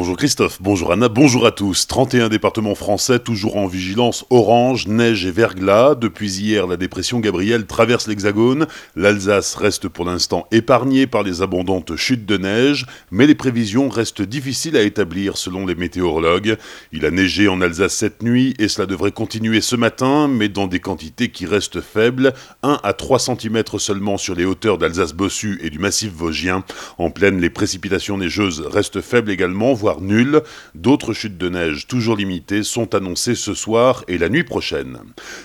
bonjour 0.00 0.16
Christophe, 0.16 0.62
bonjour 0.62 0.92
Anna, 0.92 1.10
bonjour 1.10 1.46
à 1.46 1.50
tous. 1.50 1.86
31 1.86 2.30
départements 2.30 2.74
français 2.74 3.18
toujours 3.18 3.58
en 3.58 3.66
vigilance 3.66 4.24
orange, 4.30 4.86
neige 4.86 5.26
et 5.26 5.30
verglas. 5.30 5.94
Depuis 5.94 6.38
hier, 6.38 6.66
la 6.66 6.78
dépression 6.78 7.20
Gabrielle 7.20 7.66
traverse 7.66 8.08
l'Hexagone. 8.08 8.66
L'Alsace 8.96 9.56
reste 9.56 9.88
pour 9.88 10.06
l'instant 10.06 10.46
épargnée 10.52 11.06
par 11.06 11.22
les 11.22 11.42
abondantes 11.42 11.96
chutes 11.96 12.24
de 12.24 12.38
neige, 12.38 12.86
mais 13.10 13.26
les 13.26 13.34
prévisions 13.34 13.90
restent 13.90 14.22
difficiles 14.22 14.78
à 14.78 14.84
établir 14.84 15.36
selon 15.36 15.66
les 15.66 15.74
météorologues. 15.74 16.56
Il 16.92 17.04
a 17.04 17.10
neigé 17.10 17.48
en 17.48 17.60
Alsace 17.60 17.92
cette 17.92 18.22
nuit 18.22 18.54
et 18.58 18.68
cela 18.68 18.86
devrait 18.86 19.12
continuer 19.12 19.60
ce 19.60 19.76
matin, 19.76 20.28
mais 20.28 20.48
dans 20.48 20.66
des 20.66 20.80
quantités 20.80 21.28
qui 21.28 21.44
restent 21.44 21.82
faibles, 21.82 22.32
1 22.62 22.80
à 22.82 22.94
3 22.94 23.18
cm 23.18 23.64
seulement 23.76 24.16
sur 24.16 24.34
les 24.34 24.46
hauteurs 24.46 24.78
d'Alsace-Bossu 24.78 25.60
et 25.62 25.68
du 25.68 25.78
massif 25.78 26.10
vosgien. 26.10 26.64
En 26.96 27.10
pleine, 27.10 27.38
les 27.38 27.50
précipitations 27.50 28.16
neigeuses 28.16 28.62
restent 28.66 29.02
faibles 29.02 29.30
également 29.30 29.74
nul. 29.98 30.42
D'autres 30.76 31.12
chutes 31.12 31.38
de 31.38 31.48
neige, 31.48 31.88
toujours 31.88 32.14
limitées, 32.14 32.62
sont 32.62 32.94
annoncées 32.94 33.34
ce 33.34 33.54
soir 33.54 34.04
et 34.06 34.18
la 34.18 34.28
nuit 34.28 34.44
prochaine. 34.44 34.98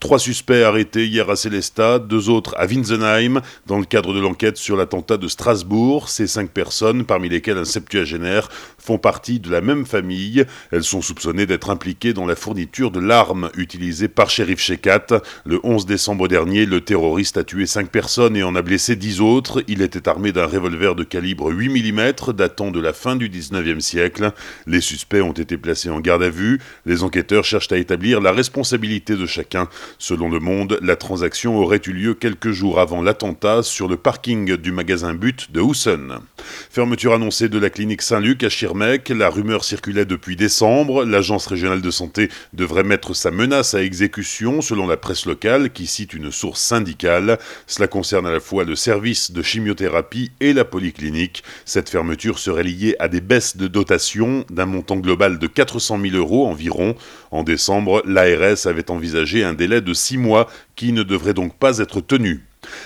Trois 0.00 0.18
suspects 0.18 0.62
arrêtés 0.62 1.06
hier 1.06 1.30
à 1.30 1.36
Célestat, 1.36 2.00
deux 2.00 2.28
autres 2.28 2.54
à 2.58 2.66
Winsenheim, 2.66 3.40
dans 3.66 3.78
le 3.78 3.86
cadre 3.86 4.12
de 4.12 4.20
l'enquête 4.20 4.58
sur 4.58 4.76
l'attentat 4.76 5.16
de 5.16 5.28
Strasbourg. 5.28 6.10
Ces 6.10 6.26
cinq 6.26 6.50
personnes, 6.50 7.04
parmi 7.04 7.30
lesquelles 7.30 7.56
un 7.56 7.64
septuagénaire, 7.64 8.50
font 8.86 8.98
partie 8.98 9.40
de 9.40 9.50
la 9.50 9.60
même 9.60 9.84
famille. 9.84 10.44
Elles 10.70 10.84
sont 10.84 11.02
soupçonnées 11.02 11.46
d'être 11.46 11.70
impliquées 11.70 12.12
dans 12.12 12.24
la 12.24 12.36
fourniture 12.36 12.92
de 12.92 13.00
l'arme 13.00 13.50
utilisée 13.56 14.06
par 14.06 14.30
Sheriff 14.30 14.60
Shekat. 14.60 15.06
Le 15.44 15.58
11 15.64 15.86
décembre 15.86 16.28
dernier, 16.28 16.66
le 16.66 16.80
terroriste 16.80 17.36
a 17.36 17.42
tué 17.42 17.66
cinq 17.66 17.90
personnes 17.90 18.36
et 18.36 18.44
en 18.44 18.54
a 18.54 18.62
blessé 18.62 18.94
dix 18.94 19.20
autres. 19.20 19.64
Il 19.66 19.82
était 19.82 20.08
armé 20.08 20.30
d'un 20.30 20.46
revolver 20.46 20.94
de 20.94 21.02
calibre 21.02 21.50
8 21.50 21.68
mm 21.68 22.32
datant 22.32 22.70
de 22.70 22.78
la 22.78 22.92
fin 22.92 23.16
du 23.16 23.28
19e 23.28 23.80
siècle. 23.80 24.30
Les 24.68 24.80
suspects 24.80 25.20
ont 25.20 25.32
été 25.32 25.56
placés 25.56 25.90
en 25.90 25.98
garde 25.98 26.22
à 26.22 26.30
vue. 26.30 26.60
Les 26.84 27.02
enquêteurs 27.02 27.44
cherchent 27.44 27.72
à 27.72 27.78
établir 27.78 28.20
la 28.20 28.30
responsabilité 28.30 29.16
de 29.16 29.26
chacun. 29.26 29.68
Selon 29.98 30.30
Le 30.30 30.38
Monde, 30.38 30.78
la 30.80 30.94
transaction 30.94 31.58
aurait 31.58 31.82
eu 31.84 31.92
lieu 31.92 32.14
quelques 32.14 32.52
jours 32.52 32.78
avant 32.78 33.02
l'attentat 33.02 33.64
sur 33.64 33.88
le 33.88 33.96
parking 33.96 34.56
du 34.56 34.70
magasin 34.70 35.12
But 35.12 35.50
de 35.50 35.60
Houssen. 35.60 36.18
Fermeture 36.70 37.14
annoncée 37.14 37.48
de 37.48 37.58
la 37.58 37.68
clinique 37.68 38.02
Saint-Luc 38.02 38.44
à 38.44 38.48
La 38.78 39.30
rumeur 39.30 39.64
circulait 39.64 40.04
depuis 40.04 40.36
décembre. 40.36 41.04
L'agence 41.04 41.46
régionale 41.46 41.80
de 41.80 41.90
santé 41.90 42.28
devrait 42.52 42.84
mettre 42.84 43.14
sa 43.14 43.30
menace 43.30 43.72
à 43.72 43.82
exécution 43.82 44.60
selon 44.60 44.86
la 44.86 44.98
presse 44.98 45.24
locale 45.24 45.70
qui 45.70 45.86
cite 45.86 46.12
une 46.12 46.30
source 46.30 46.60
syndicale. 46.60 47.38
Cela 47.66 47.88
concerne 47.88 48.26
à 48.26 48.30
la 48.30 48.40
fois 48.40 48.64
le 48.64 48.76
service 48.76 49.30
de 49.30 49.40
chimiothérapie 49.40 50.30
et 50.40 50.52
la 50.52 50.66
polyclinique. 50.66 51.42
Cette 51.64 51.88
fermeture 51.88 52.38
serait 52.38 52.64
liée 52.64 52.96
à 52.98 53.08
des 53.08 53.22
baisses 53.22 53.56
de 53.56 53.66
dotation 53.66 54.44
d'un 54.50 54.66
montant 54.66 54.96
global 54.96 55.38
de 55.38 55.46
400 55.46 55.98
000 55.98 56.16
euros 56.16 56.46
environ. 56.46 56.96
En 57.30 57.44
décembre, 57.44 58.02
l'ARS 58.04 58.66
avait 58.66 58.90
envisagé 58.90 59.42
un 59.42 59.54
délai 59.54 59.80
de 59.80 59.94
six 59.94 60.18
mois 60.18 60.50
qui 60.74 60.92
ne 60.92 61.02
devrait 61.02 61.34
donc 61.34 61.56
pas 61.56 61.78
être 61.78 62.02
tenu. 62.02 62.44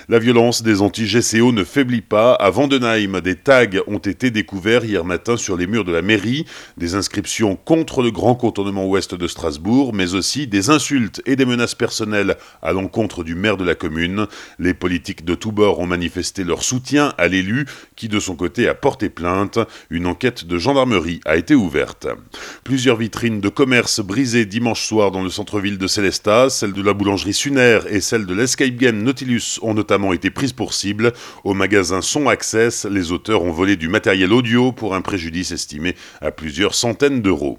La 0.09 0.19
violence 0.19 0.63
des 0.63 0.83
anti-GCO 0.83 1.53
ne 1.53 1.65
faiblit 1.65 2.01
pas. 2.01 2.35
À 2.35 2.51
Vandenheim, 2.51 3.21
des 3.21 3.37
tags 3.37 3.67
ont 3.87 3.99
été 3.99 4.31
découverts 4.31 4.85
hier 4.85 5.05
matin 5.05 5.37
sur 5.37 5.57
les 5.57 5.67
murs 5.67 5.85
de 5.85 5.93
la 5.93 6.03
mairie, 6.03 6.47
des 6.77 6.95
inscriptions 6.95 7.57
contre 7.57 8.03
le 8.03 8.11
grand 8.11 8.35
contournement 8.35 8.87
ouest 8.87 9.15
de 9.15 9.27
Strasbourg, 9.27 9.93
mais 9.93 10.15
aussi 10.15 10.47
des 10.47 10.71
insultes 10.71 11.23
et 11.27 11.37
des 11.37 11.45
menaces 11.45 11.75
personnelles 11.75 12.37
à 12.63 12.73
l'encontre 12.73 13.25
du 13.25 13.35
maire 13.35 13.57
de 13.57 13.65
la 13.65 13.75
commune. 13.75 14.27
Les 14.59 14.75
politiques 14.75 15.25
de 15.25 15.35
tous 15.35 15.53
bords 15.53 15.81
ont 15.81 15.87
manifesté 15.87 16.45
leur 16.45 16.63
soutien 16.63 17.13
à 17.19 17.29
l'élu, 17.29 17.67
qui 17.97 18.09
de 18.09 18.21
son 18.21 18.37
côté 18.37 18.69
a 18.69 18.75
porté 18.75 19.11
plainte. 19.11 19.59
Une 19.91 20.07
enquête 20.07 20.45
de 20.47 20.59
gendarmerie 20.59 21.21
a 21.25 21.37
été 21.37 21.55
ouverte. 21.55 22.07
Plusieurs 22.65 22.97
vitrines 22.97 23.41
de 23.41 23.49
commerce 23.49 24.01
brisées 24.01 24.47
dimanche 24.47 24.87
soir 24.87 25.11
dans 25.11 25.23
le 25.23 25.31
centre-ville 25.31 25.79
de 25.79 25.87
Célestat, 25.87 26.51
celle 26.51 26.73
de 26.73 26.83
la 26.83 26.95
boulangerie 26.95 27.35
Suner 27.35 27.81
et 27.89 28.01
celle 28.01 28.27
de 28.27 28.35
l'Escape 28.35 28.77
Game 28.77 29.03
Nautilus 29.03 29.59
ont 29.63 29.75
notamment 29.75 29.90
été 30.13 30.31
prises 30.31 30.53
pour 30.53 30.73
cible. 30.73 31.13
Au 31.43 31.53
magasin 31.53 32.01
Son 32.01 32.29
Access, 32.29 32.85
les 32.85 33.11
auteurs 33.11 33.43
ont 33.43 33.51
volé 33.51 33.77
du 33.77 33.89
matériel 33.89 34.33
audio 34.33 34.71
pour 34.71 34.95
un 34.95 35.01
préjudice 35.01 35.51
estimé 35.51 35.97
à 36.21 36.31
plusieurs 36.31 36.75
centaines 36.75 37.23
d'euros. 37.23 37.59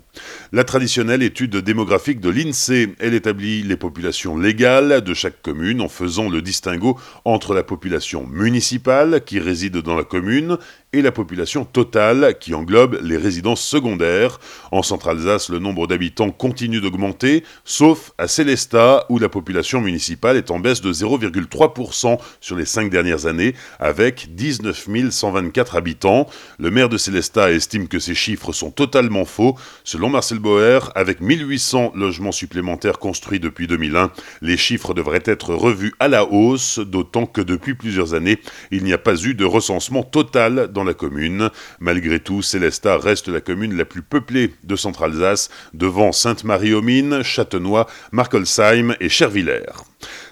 La 0.54 0.64
traditionnelle 0.64 1.24
étude 1.24 1.58
démographique 1.58 2.22
de 2.22 2.30
l'INSEE, 2.30 2.96
elle 3.00 3.14
établit 3.14 3.64
les 3.64 3.76
populations 3.76 4.38
légales 4.38 5.02
de 5.02 5.14
chaque 5.14 5.42
commune 5.42 5.82
en 5.82 5.90
faisant 5.90 6.30
le 6.30 6.42
distinguo 6.42 6.98
entre 7.26 7.54
la 7.54 7.64
population 7.64 8.26
municipale 8.26 9.22
qui 9.26 9.40
réside 9.40 9.78
dans 9.78 9.98
la 9.98 10.04
commune 10.04 10.58
et 10.94 11.02
la 11.02 11.12
population 11.12 11.64
totale 11.64 12.36
qui 12.40 12.54
englobe 12.54 13.00
les 13.02 13.18
résidences 13.18 13.62
secondaires. 13.62 14.40
En 14.72 14.84
Centre-Alsace, 14.84 15.50
le 15.50 15.60
nombre 15.60 15.88
d'habitants 15.88 16.32
continue 16.32 16.82
d'augmenter, 16.82 17.44
sauf 17.64 18.12
à 18.18 18.28
Célestat 18.28 19.06
où 19.10 19.18
la 19.18 19.30
population 19.30 19.80
municipale 19.80 20.36
est 20.36 20.52
en 20.52 20.60
baisse 20.60 20.82
de 20.82 20.92
0,3% 20.92 22.20
sur 22.42 22.56
les 22.58 22.66
cinq 22.66 22.90
dernières 22.90 23.26
années, 23.26 23.56
avec 23.80 24.36
19 24.36 24.88
124 25.12 25.76
habitants. 25.76 26.28
Le 26.60 26.72
maire 26.72 26.90
de 26.90 26.98
Célestat 26.98 27.52
estime 27.52 27.88
que 27.88 28.00
ces 28.00 28.16
chiffres 28.16 28.52
sont 28.52 28.72
totalement 28.72 29.26
faux. 29.26 29.58
Selon 29.84 30.10
Marcel 30.10 30.40
Boer, 30.40 30.92
avec 30.96 31.22
1800 31.22 31.94
logements 31.96 32.32
supplémentaires 32.32 33.00
construits 33.00 33.40
depuis 33.40 33.68
2001, 33.68 34.12
les 34.42 34.58
chiffres 34.58 34.94
devraient 34.94 35.24
être 35.26 35.54
revus 35.54 35.94
à 36.00 36.08
la 36.10 36.26
hausse, 36.26 36.80
d'autant 36.80 37.26
que 37.26 37.42
depuis 37.42 37.76
plusieurs 37.76 38.14
années, 38.14 38.40
il 38.72 38.84
n'y 38.84 38.94
a 38.94 38.98
pas 38.98 39.16
eu 39.24 39.34
de 39.34 39.46
recensement 39.46 40.04
total 40.04 40.70
dans 40.74 40.81
la 40.84 40.94
commune. 40.94 41.50
Malgré 41.80 42.20
tout, 42.20 42.42
Célestat 42.42 42.98
reste 42.98 43.28
la 43.28 43.42
commune 43.42 43.78
la 43.78 43.86
plus 43.86 44.02
peuplée 44.02 44.54
de 44.64 44.76
Centre-Alsace, 44.76 45.50
devant 45.74 46.12
Sainte-Marie-aux-Mines, 46.12 47.24
Châtenois, 47.24 47.88
Markolsheim 48.12 48.96
et 49.00 49.10
Chervillers. 49.10 49.84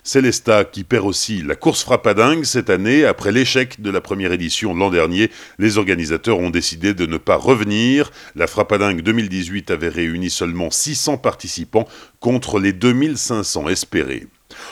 Célestat 0.04 0.66
qui 0.66 0.84
perd 0.84 1.06
aussi 1.06 1.42
la 1.44 1.56
course 1.56 1.84
frappadingue 1.84 2.44
cette 2.44 2.70
année. 2.70 3.06
Après 3.06 3.32
l'échec 3.32 3.82
de 3.82 3.92
la 3.92 4.02
première 4.02 4.32
édition 4.32 4.74
l'an 4.74 4.90
dernier, 4.90 5.30
les 5.59 5.78
organisateurs 5.78 6.40
ont 6.40 6.50
décidé 6.50 6.94
de 6.94 7.06
ne 7.06 7.18
pas 7.18 7.36
revenir. 7.36 8.12
La 8.36 8.48
frappadingue 8.48 9.02
2018 9.02 9.72
avait 9.72 9.90
réuni 9.90 10.30
seulement 10.30 10.72
600 10.72 11.18
participants 11.18 11.88
contre 12.20 12.59
les 12.59 12.74
2500 12.74 13.70
espérés. 13.70 14.28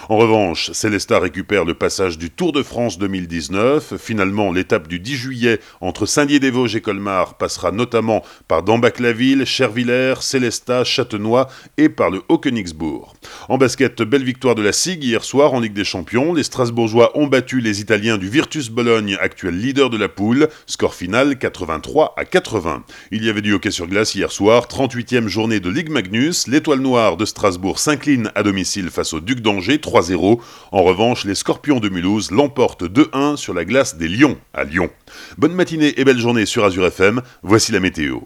En 0.09 0.17
revanche, 0.17 0.71
Célestat 0.71 1.19
récupère 1.19 1.65
le 1.65 1.73
passage 1.73 2.17
du 2.17 2.29
Tour 2.29 2.53
de 2.53 2.63
France 2.63 2.97
2019. 2.97 3.95
Finalement, 3.97 4.51
l'étape 4.51 4.87
du 4.87 4.99
10 4.99 5.15
juillet 5.15 5.59
entre 5.81 6.05
Saint-Dié-des-Vosges 6.05 6.77
et 6.77 6.81
Colmar 6.81 7.37
passera 7.37 7.71
notamment 7.71 8.23
par 8.47 8.63
Dambach-la-Ville, 8.63 9.45
Chervillers, 9.45 10.21
Célestat, 10.21 10.83
Châtenois 10.83 11.49
et 11.77 11.89
par 11.89 12.09
le 12.09 12.21
Haut-Königsbourg. 12.29 13.15
En 13.49 13.57
basket, 13.57 14.01
belle 14.01 14.23
victoire 14.23 14.55
de 14.55 14.61
la 14.61 14.71
SIG 14.71 15.03
hier 15.03 15.23
soir 15.23 15.53
en 15.53 15.59
Ligue 15.59 15.73
des 15.73 15.83
Champions. 15.83 16.33
Les 16.33 16.43
Strasbourgeois 16.43 17.11
ont 17.17 17.27
battu 17.27 17.59
les 17.59 17.81
Italiens 17.81 18.17
du 18.17 18.29
Virtus 18.29 18.69
Bologne, 18.69 19.17
actuel 19.19 19.59
leader 19.59 19.89
de 19.89 19.97
la 19.97 20.09
poule. 20.09 20.47
Score 20.65 20.95
final 20.95 21.37
83 21.37 22.13
à 22.17 22.25
80. 22.25 22.83
Il 23.11 23.25
y 23.25 23.29
avait 23.29 23.41
du 23.41 23.53
hockey 23.53 23.71
sur 23.71 23.87
glace 23.87 24.15
hier 24.15 24.31
soir, 24.31 24.67
38e 24.67 25.27
journée 25.27 25.59
de 25.59 25.69
Ligue 25.69 25.89
Magnus. 25.89 26.47
L'Étoile 26.47 26.79
Noire 26.79 27.17
de 27.17 27.25
Strasbourg 27.25 27.77
s'incline 27.77 28.31
à 28.33 28.43
domicile 28.43 28.89
face 28.89 29.13
au 29.13 29.19
Duc 29.19 29.41
d'Angers 29.41 29.66
3-0. 29.75 30.39
En 30.71 30.83
revanche, 30.83 31.25
les 31.25 31.35
Scorpions 31.35 31.79
de 31.79 31.89
Mulhouse 31.89 32.31
l'emportent 32.31 32.83
2-1 32.83 33.35
sur 33.35 33.53
la 33.53 33.65
glace 33.65 33.97
des 33.97 34.07
Lions 34.07 34.37
à 34.53 34.63
Lyon. 34.63 34.89
Bonne 35.37 35.53
matinée 35.53 35.93
et 35.99 36.05
belle 36.05 36.19
journée 36.19 36.45
sur 36.45 36.63
Azure 36.65 36.85
FM. 36.87 37.21
Voici 37.43 37.71
la 37.71 37.79
météo. 37.79 38.19